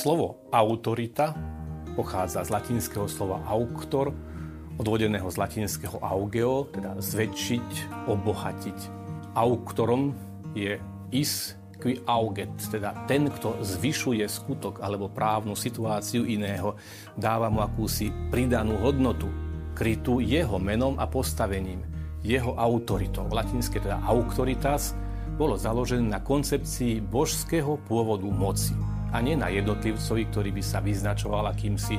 Slovo 0.00 0.48
autorita 0.48 1.36
pochádza 1.92 2.40
z 2.40 2.56
latinského 2.56 3.04
slova 3.04 3.44
auctor, 3.44 4.16
odvodeného 4.80 5.28
z 5.28 5.36
latinského 5.36 6.00
augeo, 6.00 6.72
teda 6.72 6.96
zväčšiť, 6.96 7.68
obohatiť. 8.08 8.78
Auctorom 9.36 10.16
je 10.56 10.80
is 11.12 11.52
qui 11.76 12.00
auget, 12.08 12.48
teda 12.72 12.96
ten, 13.04 13.28
kto 13.28 13.60
zvyšuje 13.60 14.24
skutok 14.24 14.80
alebo 14.80 15.12
právnu 15.12 15.52
situáciu 15.52 16.24
iného, 16.24 16.80
dáva 17.12 17.52
mu 17.52 17.60
akúsi 17.60 18.08
pridanú 18.32 18.80
hodnotu, 18.80 19.28
krytú 19.76 20.24
jeho 20.24 20.56
menom 20.56 20.96
a 20.96 21.04
postavením, 21.04 21.84
jeho 22.24 22.56
autoritou. 22.56 23.28
Latinské 23.28 23.84
teda 23.84 24.00
auctoritas 24.08 24.96
bolo 25.36 25.60
založené 25.60 26.08
na 26.08 26.24
koncepcii 26.24 27.04
božského 27.04 27.76
pôvodu 27.84 28.24
moci 28.32 28.72
a 29.10 29.18
nie 29.22 29.34
na 29.34 29.50
jednotlivcovi, 29.50 30.22
ktorý 30.30 30.50
by 30.54 30.62
sa 30.62 30.78
vyznačoval 30.78 31.50
akýmsi 31.50 31.98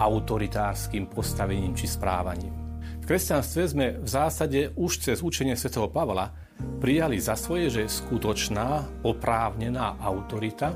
autoritárskym 0.00 1.08
postavením 1.12 1.76
či 1.76 1.84
správaním. 1.88 2.52
V 3.00 3.04
kresťanstve 3.04 3.62
sme 3.68 3.86
v 4.00 4.08
zásade 4.08 4.60
už 4.76 5.00
cez 5.02 5.18
učenie 5.20 5.56
svätého 5.56 5.88
Pavla 5.88 6.32
prijali 6.80 7.20
za 7.20 7.36
svoje, 7.36 7.68
že 7.72 7.92
skutočná, 7.92 9.02
oprávnená 9.04 10.00
autorita 10.00 10.72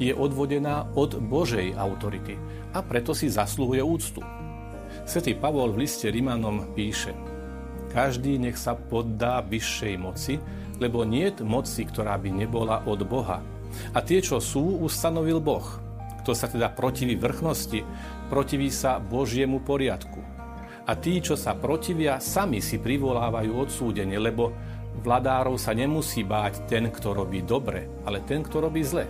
je 0.00 0.14
odvodená 0.14 0.96
od 0.96 1.18
Božej 1.18 1.76
autority 1.76 2.34
a 2.72 2.80
preto 2.80 3.12
si 3.12 3.28
zasluhuje 3.28 3.82
úctu. 3.82 4.22
Svetý 5.06 5.34
Pavol 5.38 5.74
v 5.74 5.86
liste 5.86 6.10
Rimanom 6.10 6.74
píše 6.74 7.14
Každý 7.90 8.38
nech 8.38 8.54
sa 8.54 8.78
poddá 8.78 9.42
vyššej 9.42 9.94
moci, 9.98 10.38
lebo 10.78 11.02
nie 11.02 11.26
je 11.34 11.42
moci, 11.42 11.82
ktorá 11.82 12.14
by 12.22 12.30
nebola 12.30 12.86
od 12.86 13.02
Boha. 13.02 13.42
A 13.94 13.98
tie, 14.00 14.22
čo 14.22 14.42
sú, 14.42 14.80
ustanovil 14.82 15.38
Boh. 15.38 15.64
Kto 16.20 16.36
sa 16.36 16.46
teda 16.46 16.68
protiví 16.68 17.16
vrchnosti, 17.16 17.80
protiví 18.28 18.68
sa 18.68 19.00
Božiemu 19.00 19.64
poriadku. 19.64 20.20
A 20.84 20.92
tí, 20.98 21.22
čo 21.22 21.38
sa 21.38 21.54
protivia, 21.54 22.18
sami 22.18 22.58
si 22.58 22.76
privolávajú 22.80 23.52
odsúdenie, 23.56 24.18
lebo 24.18 24.52
Vladárov 25.00 25.56
sa 25.56 25.72
nemusí 25.72 26.26
báť 26.26 26.66
ten, 26.66 26.90
kto 26.90 27.14
robí 27.14 27.40
dobre, 27.46 27.88
ale 28.04 28.20
ten, 28.26 28.42
kto 28.42 28.68
robí 28.68 28.82
zle. 28.82 29.06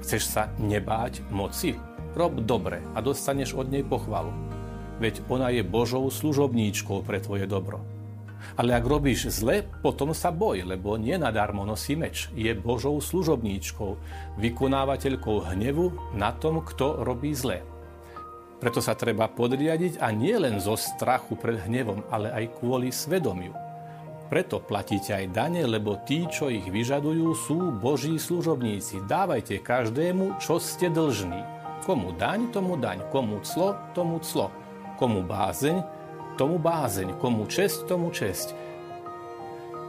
Chceš 0.00 0.22
sa 0.24 0.48
nebáť 0.62 1.26
moci? 1.28 1.74
Rob 2.14 2.38
dobre 2.42 2.80
a 2.94 3.02
dostaneš 3.02 3.52
od 3.58 3.68
nej 3.68 3.82
pochvalu. 3.82 4.30
Veď 4.98 5.22
ona 5.30 5.50
je 5.50 5.62
Božou 5.62 6.06
služobníčkou 6.10 7.02
pre 7.06 7.22
tvoje 7.22 7.46
dobro. 7.46 7.82
Ale 8.58 8.74
ak 8.74 8.84
robíš 8.86 9.30
zle, 9.30 9.66
potom 9.82 10.10
sa 10.14 10.34
boj, 10.34 10.66
lebo 10.66 10.98
nie 10.98 11.14
nadarmo 11.14 11.62
nosí 11.62 11.94
meč. 11.94 12.30
Je 12.34 12.50
Božou 12.54 12.98
služobníčkou, 12.98 13.90
vykonávateľkou 14.38 15.54
hnevu 15.54 16.14
na 16.14 16.34
tom, 16.34 16.62
kto 16.62 17.02
robí 17.02 17.34
zle. 17.34 17.62
Preto 18.58 18.82
sa 18.82 18.98
treba 18.98 19.30
podriadiť 19.30 20.02
a 20.02 20.10
nie 20.10 20.34
len 20.34 20.58
zo 20.58 20.74
strachu 20.74 21.38
pred 21.38 21.62
hnevom, 21.70 22.02
ale 22.10 22.34
aj 22.34 22.58
kvôli 22.58 22.90
svedomiu. 22.90 23.54
Preto 24.28 24.60
platíte 24.60 25.16
aj 25.16 25.32
dane, 25.32 25.64
lebo 25.64 26.04
tí, 26.04 26.28
čo 26.28 26.52
ich 26.52 26.68
vyžadujú, 26.68 27.32
sú 27.32 27.72
Boží 27.72 28.20
služobníci. 28.20 29.08
Dávajte 29.08 29.62
každému, 29.64 30.36
čo 30.36 30.60
ste 30.60 30.92
dlžní. 30.92 31.40
Komu 31.88 32.12
daň, 32.12 32.52
tomu 32.52 32.76
daň. 32.76 33.08
Komu 33.08 33.40
clo, 33.40 33.72
tomu 33.96 34.20
clo. 34.20 34.52
Komu 35.00 35.24
bázeň, 35.24 35.80
tomu 36.38 36.62
bázeň. 36.62 37.18
Komu 37.18 37.50
česť, 37.50 37.90
tomu 37.90 38.14
česť. 38.14 38.54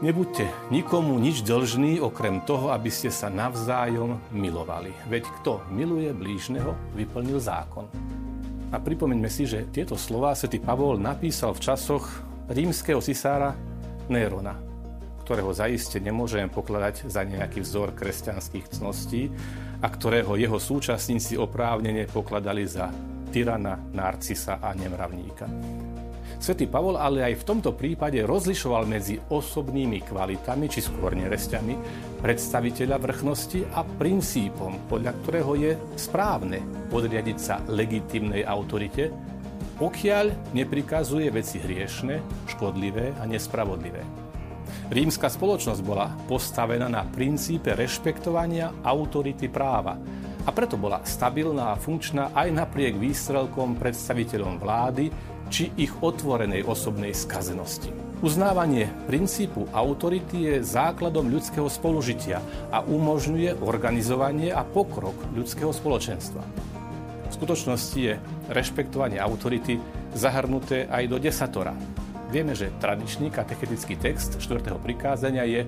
Nebuďte 0.01 0.71
nikomu 0.73 1.21
nič 1.21 1.45
dlžný, 1.45 2.01
okrem 2.01 2.41
toho, 2.41 2.73
aby 2.73 2.89
ste 2.89 3.13
sa 3.13 3.29
navzájom 3.29 4.17
milovali. 4.33 4.89
Veď 5.05 5.29
kto 5.39 5.61
miluje 5.69 6.09
blížneho, 6.15 6.73
vyplnil 6.97 7.37
zákon. 7.37 7.85
A 8.73 8.79
pripomeňme 8.79 9.27
si, 9.27 9.45
že 9.45 9.69
tieto 9.69 9.99
slová 9.99 10.33
svätý 10.33 10.57
Pavol 10.57 10.97
napísal 10.97 11.53
v 11.53 11.63
časoch 11.67 12.05
rímskeho 12.47 13.03
cisára 13.03 13.53
Nérona, 14.07 14.55
ktorého 15.27 15.51
zaiste 15.51 15.99
nemôžeme 15.99 16.47
pokladať 16.47 17.11
za 17.11 17.27
nejaký 17.27 17.61
vzor 17.61 17.93
kresťanských 17.93 18.79
cností 18.79 19.29
a 19.83 19.87
ktorého 19.91 20.39
jeho 20.39 20.57
súčasníci 20.57 21.35
oprávnene 21.35 22.07
pokladali 22.07 22.63
za 22.63 22.87
tyrana, 23.35 23.77
narcisa 23.91 24.63
a 24.63 24.71
nemravníka. 24.73 25.88
Svetý 26.39 26.71
Pavol 26.71 26.95
ale 26.95 27.19
aj 27.27 27.43
v 27.43 27.47
tomto 27.51 27.75
prípade 27.75 28.23
rozlišoval 28.23 28.87
medzi 28.87 29.19
osobnými 29.19 29.99
kvalitami, 30.07 30.71
či 30.71 30.79
skôr 30.79 31.11
neresťami, 31.11 31.75
predstaviteľa 32.23 32.95
vrchnosti 32.95 33.67
a 33.75 33.83
princípom, 33.83 34.87
podľa 34.87 35.19
ktorého 35.19 35.53
je 35.59 35.71
správne 35.99 36.63
podriadiť 36.87 37.37
sa 37.37 37.59
legitimnej 37.67 38.47
autorite, 38.47 39.11
pokiaľ 39.83 40.55
neprikazuje 40.55 41.27
veci 41.27 41.59
hriešne, 41.59 42.47
škodlivé 42.47 43.19
a 43.19 43.27
nespravodlivé. 43.27 43.99
Rímska 44.89 45.27
spoločnosť 45.27 45.81
bola 45.83 46.07
postavená 46.23 46.87
na 46.87 47.03
princípe 47.03 47.75
rešpektovania 47.75 48.79
autority 48.79 49.51
práva 49.51 49.99
a 50.47 50.49
preto 50.55 50.79
bola 50.79 51.03
stabilná 51.03 51.75
a 51.75 51.79
funkčná 51.79 52.31
aj 52.31 52.47
napriek 52.49 52.95
výstrelkom 52.95 53.75
predstaviteľom 53.75 54.55
vlády 54.55 55.11
či 55.49 55.73
ich 55.75 55.91
otvorenej 55.99 56.63
osobnej 56.63 57.11
skazenosti. 57.11 57.89
Uznávanie 58.19 58.91
princípu 59.07 59.67
autority 59.71 60.37
je 60.45 60.55
základom 60.63 61.27
ľudského 61.31 61.67
spolužitia 61.71 62.43
a 62.69 62.83
umožňuje 62.83 63.63
organizovanie 63.63 64.53
a 64.53 64.61
pokrok 64.61 65.15
ľudského 65.33 65.73
spoločenstva. 65.73 66.43
V 67.29 67.33
skutočnosti 67.33 67.99
je 67.99 68.19
rešpektovanie 68.51 69.17
autority 69.17 69.79
zahrnuté 70.11 70.89
aj 70.91 71.03
do 71.07 71.17
desatora. 71.17 71.73
Vieme, 72.29 72.53
že 72.53 72.75
tradičný 72.77 73.33
katechetický 73.33 73.97
text 73.97 74.37
4. 74.37 74.61
prikázania 74.77 75.47
je 75.49 75.65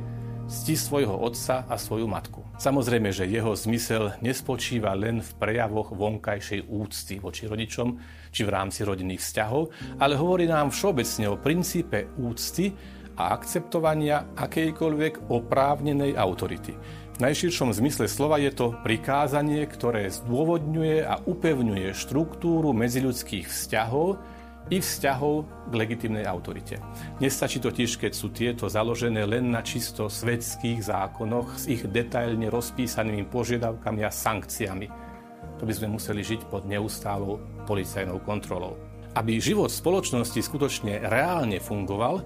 cti 0.52 0.76
svojho 0.76 1.16
otca 1.16 1.64
a 1.64 1.80
svoju 1.80 2.12
matku. 2.12 2.44
Samozrejme, 2.60 3.16
že 3.16 3.24
jeho 3.24 3.56
zmysel 3.56 4.20
nespočíva 4.20 4.92
len 5.00 5.24
v 5.24 5.32
prejavoch 5.40 5.96
vonkajšej 5.96 6.68
úcty 6.68 7.24
voči 7.24 7.48
rodičom 7.48 7.96
či 8.36 8.44
v 8.44 8.52
rámci 8.52 8.84
rodinných 8.84 9.24
vzťahov, 9.24 9.72
ale 10.04 10.20
hovorí 10.20 10.52
nám 10.52 10.76
všeobecne 10.76 11.32
o 11.32 11.40
princípe 11.40 12.12
úcty 12.20 12.76
a 13.16 13.32
akceptovania 13.32 14.36
akejkoľvek 14.36 15.32
oprávnenej 15.32 16.20
autority. 16.20 16.76
V 17.16 17.18
najširšom 17.24 17.72
zmysle 17.72 18.12
slova 18.12 18.36
je 18.42 18.52
to 18.52 18.76
prikázanie, 18.84 19.64
ktoré 19.72 20.12
zdôvodňuje 20.12 21.06
a 21.06 21.22
upevňuje 21.24 21.96
štruktúru 21.96 22.76
medziľudských 22.76 23.48
vzťahov 23.48 24.20
i 24.70 24.78
vzťahov 24.78 25.68
k 25.68 25.74
legitimnej 25.74 26.28
autorite. 26.28 26.78
Nestačí 27.18 27.58
totiž, 27.58 27.98
keď 27.98 28.12
sú 28.14 28.30
tieto 28.30 28.70
založené 28.70 29.26
len 29.26 29.50
na 29.50 29.66
čisto 29.66 30.12
svetských 30.12 30.86
zákonoch 30.86 31.58
s 31.58 31.66
ich 31.72 31.84
detailne 31.90 32.52
rozpísanými 32.52 33.26
požiadavkami 33.32 34.02
a 34.06 34.12
sankciami. 34.12 34.88
To 35.58 35.64
by 35.66 35.74
sme 35.74 35.98
museli 35.98 36.22
žiť 36.22 36.48
pod 36.48 36.70
neustálou 36.70 37.42
policajnou 37.66 38.22
kontrolou. 38.22 38.78
Aby 39.18 39.44
život 39.44 39.74
spoločnosti 39.74 40.40
skutočne 40.40 41.04
reálne 41.04 41.60
fungoval, 41.60 42.24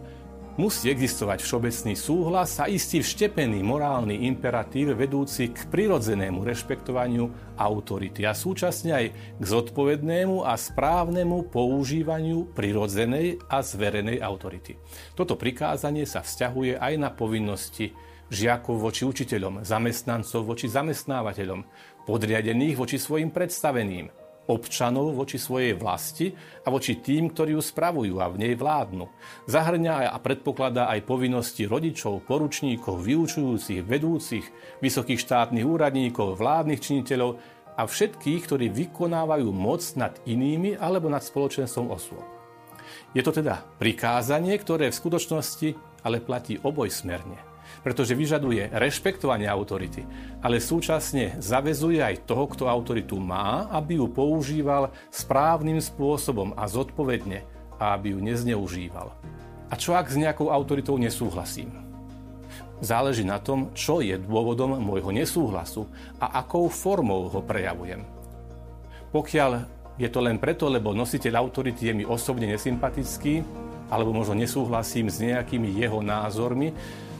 Musí 0.55 0.87
existovať 0.87 1.43
všeobecný 1.43 1.99
súhlas 1.99 2.63
a 2.63 2.71
istý 2.71 3.03
vštepený 3.03 3.59
morálny 3.59 4.23
imperatív 4.23 4.95
vedúci 4.95 5.51
k 5.51 5.67
prirodzenému 5.67 6.47
rešpektovaniu 6.47 7.27
autority 7.59 8.23
a 8.23 8.31
súčasne 8.31 8.95
aj 8.95 9.05
k 9.35 9.43
zodpovednému 9.43 10.47
a 10.47 10.55
správnemu 10.55 11.51
používaniu 11.51 12.55
prirodzenej 12.55 13.43
a 13.51 13.59
zverenej 13.59 14.23
autority. 14.23 14.79
Toto 15.11 15.35
prikázanie 15.35 16.07
sa 16.07 16.23
vzťahuje 16.23 16.79
aj 16.79 16.93
na 17.03 17.11
povinnosti 17.11 17.91
žiakov 18.31 18.79
voči 18.79 19.03
učiteľom, 19.03 19.67
zamestnancov 19.67 20.55
voči 20.55 20.71
zamestnávateľom, 20.71 21.67
podriadených 22.07 22.79
voči 22.79 22.95
svojim 22.95 23.27
predstaveným, 23.27 24.07
občanov 24.45 25.17
voči 25.17 25.41
svojej 25.41 25.73
vlasti 25.73 26.33
a 26.65 26.67
voči 26.69 27.01
tým, 27.01 27.33
ktorí 27.33 27.57
ju 27.57 27.61
spravujú 27.61 28.21
a 28.21 28.29
v 28.29 28.45
nej 28.45 28.53
vládnu. 28.53 29.09
Zahrňa 29.49 30.11
a 30.11 30.17
predpokladá 30.21 30.89
aj 30.91 31.05
povinnosti 31.07 31.65
rodičov, 31.65 32.25
poručníkov, 32.29 33.01
vyučujúcich, 33.01 33.81
vedúcich, 33.81 34.45
vysokých 34.81 35.19
štátnych 35.21 35.65
úradníkov, 35.65 36.37
vládnych 36.37 36.81
činiteľov 36.81 37.41
a 37.75 37.83
všetkých, 37.83 38.41
ktorí 38.45 38.65
vykonávajú 38.71 39.49
moc 39.51 39.81
nad 39.97 40.15
inými 40.23 40.77
alebo 40.77 41.09
nad 41.09 41.25
spoločenstvom 41.25 41.91
osôb. 41.91 42.23
Je 43.17 43.23
to 43.25 43.33
teda 43.33 43.65
prikázanie, 43.81 44.55
ktoré 44.59 44.91
v 44.91 44.99
skutočnosti 44.99 45.69
ale 46.05 46.21
platí 46.21 46.61
obojsmerne 46.61 47.54
pretože 47.81 48.13
vyžaduje 48.15 48.71
rešpektovanie 48.71 49.49
autority, 49.49 50.05
ale 50.39 50.61
súčasne 50.61 51.39
zavezuje 51.41 51.99
aj 51.99 52.29
toho, 52.29 52.45
kto 52.47 52.69
autoritu 52.69 53.17
má, 53.17 53.67
aby 53.73 53.97
ju 53.99 54.07
používal 54.11 54.93
správnym 55.09 55.81
spôsobom 55.81 56.53
a 56.55 56.69
zodpovedne 56.69 57.43
a 57.81 57.97
aby 57.97 58.15
ju 58.15 58.19
nezneužíval. 58.23 59.11
A 59.67 59.73
čo 59.75 59.97
ak 59.97 60.07
s 60.07 60.19
nejakou 60.19 60.53
autoritou 60.53 60.95
nesúhlasím? 60.95 61.73
Záleží 62.83 63.23
na 63.23 63.39
tom, 63.39 63.71
čo 63.71 64.03
je 64.03 64.19
dôvodom 64.19 64.77
môjho 64.83 65.09
nesúhlasu 65.15 65.87
a 66.19 66.43
akou 66.43 66.67
formou 66.67 67.31
ho 67.31 67.39
prejavujem. 67.39 68.03
Pokiaľ 69.15 69.51
je 69.95 70.11
to 70.11 70.19
len 70.19 70.35
preto, 70.35 70.67
lebo 70.67 70.91
nositeľ 70.91 71.39
autority 71.39 71.87
je 71.87 71.93
mi 71.95 72.03
osobne 72.03 72.51
nesympatický, 72.51 73.47
alebo 73.87 74.11
možno 74.11 74.35
nesúhlasím 74.35 75.07
s 75.07 75.23
nejakými 75.23 75.71
jeho 75.79 76.03
názormi, 76.03 76.75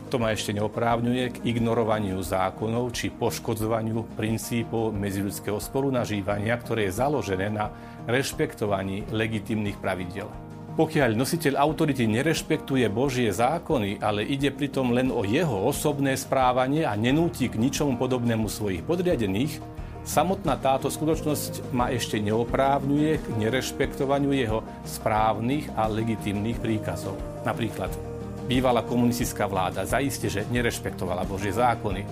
to 0.07 0.21
ma 0.21 0.31
ešte 0.31 0.53
neoprávňuje 0.53 1.25
k 1.33 1.41
ignorovaniu 1.49 2.21
zákonov 2.21 2.93
či 2.93 3.09
poškodzovaniu 3.09 4.05
princípov 4.13 4.93
medziľudského 4.93 5.57
spolunažívania, 5.57 6.53
ktoré 6.61 6.87
je 6.87 6.97
založené 7.01 7.49
na 7.49 7.73
rešpektovaní 8.05 9.09
legitimných 9.09 9.81
pravidel. 9.81 10.29
Pokiaľ 10.75 11.15
nositeľ 11.15 11.55
autority 11.55 12.03
nerešpektuje 12.03 12.83
Božie 12.91 13.31
zákony, 13.31 14.03
ale 14.03 14.27
ide 14.27 14.51
pritom 14.51 14.91
len 14.91 15.07
o 15.07 15.23
jeho 15.23 15.71
osobné 15.71 16.19
správanie 16.19 16.83
a 16.83 16.99
nenúti 16.99 17.47
k 17.47 17.55
ničomu 17.55 17.95
podobnému 17.95 18.51
svojich 18.51 18.83
podriadených, 18.83 19.63
samotná 20.03 20.59
táto 20.59 20.91
skutočnosť 20.91 21.71
ma 21.71 21.95
ešte 21.95 22.19
neoprávňuje 22.19 23.11
k 23.17 23.25
nerešpektovaniu 23.39 24.35
jeho 24.35 24.67
správnych 24.83 25.71
a 25.79 25.87
legitimných 25.87 26.59
príkazov. 26.59 27.15
Napríklad, 27.47 28.14
bývalá 28.45 28.85
komunistická 28.85 29.49
vláda 29.49 29.81
zaiste, 29.89 30.29
že 30.29 30.45
nerešpektovala 30.53 31.25
Božie 31.25 31.49
zákony, 31.49 32.05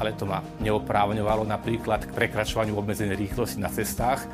ale 0.00 0.16
to 0.16 0.28
ma 0.28 0.44
neoprávňovalo 0.60 1.44
napríklad 1.48 2.08
k 2.08 2.14
prekračovaniu 2.16 2.76
obmedzenej 2.76 3.16
rýchlosti 3.16 3.60
na 3.60 3.72
cestách, 3.72 4.24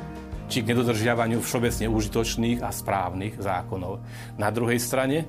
či 0.47 0.63
k 0.63 0.71
nedodržiavaniu 0.71 1.43
všeobecne 1.43 1.91
užitočných 1.91 2.63
a 2.63 2.71
správnych 2.71 3.39
zákonov. 3.39 3.99
Na 4.39 4.47
druhej 4.47 4.79
strane, 4.79 5.27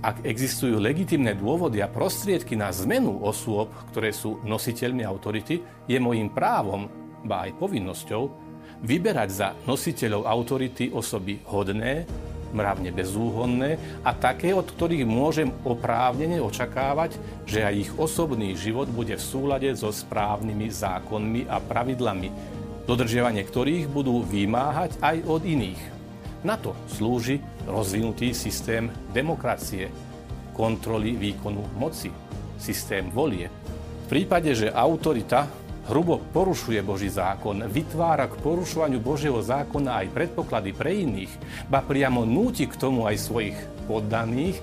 ak 0.00 0.22
existujú 0.22 0.78
legitimné 0.78 1.34
dôvody 1.34 1.82
a 1.82 1.90
prostriedky 1.90 2.54
na 2.54 2.70
zmenu 2.70 3.18
osôb, 3.20 3.74
ktoré 3.90 4.14
sú 4.14 4.38
nositeľmi 4.46 5.02
autority, 5.02 5.60
je 5.90 5.98
môjim 5.98 6.30
právom, 6.30 6.86
ba 7.26 7.50
aj 7.50 7.58
povinnosťou, 7.58 8.22
vyberať 8.80 9.28
za 9.28 9.48
nositeľov 9.68 10.24
autority 10.24 10.88
osoby 10.88 11.42
hodné, 11.50 12.08
mravne 12.50 12.90
bezúhonné 12.94 13.78
a 14.02 14.14
také, 14.14 14.54
od 14.54 14.66
ktorých 14.66 15.06
môžem 15.06 15.50
oprávnene 15.62 16.42
očakávať, 16.42 17.16
že 17.46 17.64
aj 17.64 17.74
ich 17.74 17.90
osobný 17.96 18.54
život 18.58 18.90
bude 18.90 19.14
v 19.14 19.22
súlade 19.22 19.70
so 19.74 19.90
správnymi 19.90 20.68
zákonmi 20.70 21.46
a 21.46 21.62
pravidlami, 21.62 22.28
dodržiavanie 22.84 23.42
ktorých 23.46 23.86
budú 23.90 24.22
vymáhať 24.26 24.98
aj 25.02 25.16
od 25.26 25.42
iných. 25.46 25.82
Na 26.40 26.56
to 26.56 26.72
slúži 26.88 27.38
rozvinutý 27.68 28.32
systém 28.32 28.88
demokracie, 29.12 29.92
kontroly 30.56 31.14
výkonu 31.14 31.64
moci, 31.76 32.08
systém 32.56 33.08
volie. 33.12 33.52
V 34.08 34.18
prípade, 34.18 34.50
že 34.56 34.72
autorita 34.72 35.46
hrubo 35.90 36.22
porušuje 36.30 36.78
Boží 36.86 37.10
zákon, 37.10 37.66
vytvára 37.66 38.30
k 38.30 38.38
porušovaniu 38.38 39.02
Božieho 39.02 39.42
zákona 39.42 40.06
aj 40.06 40.14
predpoklady 40.14 40.70
pre 40.70 41.02
iných, 41.02 41.32
ba 41.66 41.82
priamo 41.82 42.22
núti 42.22 42.70
k 42.70 42.78
tomu 42.78 43.10
aj 43.10 43.18
svojich 43.18 43.58
poddaných, 43.90 44.62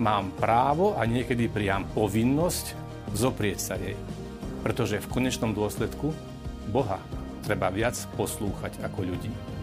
mám 0.00 0.32
právo 0.40 0.96
a 0.96 1.04
niekedy 1.04 1.52
priam 1.52 1.84
povinnosť 1.92 2.72
zoprieť 3.12 3.58
sa 3.60 3.76
jej. 3.76 3.98
Pretože 4.64 5.04
v 5.04 5.10
konečnom 5.12 5.52
dôsledku 5.52 6.16
Boha 6.72 6.96
treba 7.44 7.68
viac 7.68 8.00
poslúchať 8.16 8.80
ako 8.80 9.04
ľudí. 9.04 9.57